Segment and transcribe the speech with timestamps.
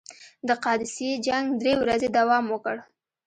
[0.47, 2.75] د قادسیې جنګ درې ورځې دوام وکړ.